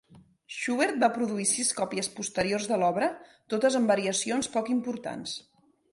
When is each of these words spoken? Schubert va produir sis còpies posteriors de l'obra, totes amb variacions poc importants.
Schubert 0.53 0.95
va 1.03 1.09
produir 1.17 1.45
sis 1.49 1.69
còpies 1.81 2.09
posteriors 2.15 2.67
de 2.71 2.79
l'obra, 2.85 3.11
totes 3.55 3.81
amb 3.81 3.95
variacions 3.95 4.51
poc 4.57 4.73
importants. 4.79 5.37